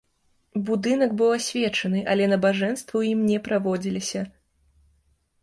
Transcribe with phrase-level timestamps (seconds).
[0.69, 4.21] Будынак быў асвечаны, але набажэнствы ў ім не праводзіліся.